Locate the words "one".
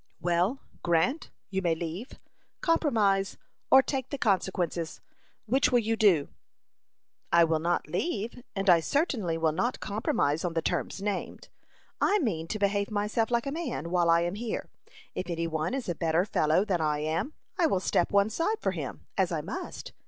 15.45-15.75, 18.11-18.31